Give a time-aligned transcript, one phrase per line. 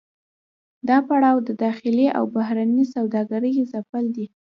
[0.89, 4.25] دا پړاو د داخلي او بهرنۍ سوداګرۍ ځپل دي